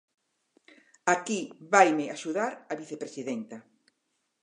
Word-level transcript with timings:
Aquí 1.13 1.39
vaime 1.73 2.05
axudar 2.07 2.51
a 2.71 2.73
vicepresidenta. 2.81 3.57